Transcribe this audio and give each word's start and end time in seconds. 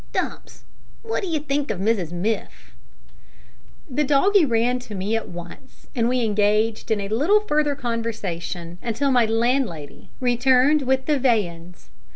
"Dumps, 0.13 0.63
what 1.03 1.21
do 1.21 1.29
you 1.29 1.39
think 1.39 1.69
of 1.69 1.79
Mrs 1.79 2.11
Miff?" 2.11 2.71
The 3.87 4.03
doggie 4.03 4.47
ran 4.47 4.79
to 4.79 4.95
me 4.95 5.15
at 5.15 5.29
once, 5.29 5.85
and 5.95 6.09
we 6.09 6.21
engaged 6.21 6.89
in 6.89 6.99
a 6.99 7.07
little 7.07 7.41
further 7.41 7.75
conversation 7.75 8.79
until 8.81 9.11
my 9.11 9.27
landlady 9.27 10.09
returned 10.19 10.81
with 10.81 11.05
the 11.05 11.19
viands. 11.19 11.91